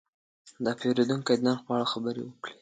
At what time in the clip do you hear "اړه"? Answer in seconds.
1.75-1.85